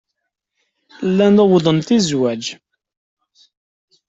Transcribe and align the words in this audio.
Llant 1.09 1.41
uwḍent-d 1.43 1.89
i 1.97 1.99
zzwaj. 2.03 2.45